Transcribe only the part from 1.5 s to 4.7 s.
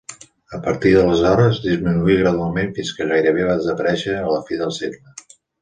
disminuí gradualment fins que gairebé va desaparèixer a la fi